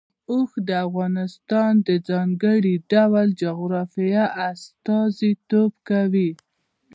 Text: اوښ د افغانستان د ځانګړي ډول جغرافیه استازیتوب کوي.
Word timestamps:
اوښ 0.31 0.51
د 0.67 0.69
افغانستان 0.87 1.71
د 1.87 1.89
ځانګړي 2.09 2.75
ډول 2.91 3.27
جغرافیه 3.41 4.25
استازیتوب 4.49 5.71
کوي. 5.89 6.31